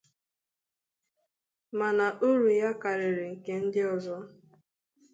Mana 1.77 2.05
úrù 2.27 2.49
ya 2.61 2.71
kàrịrị 2.81 3.25
nke 3.33 3.53
ndi 3.65 3.81
ọzọ 3.93 4.17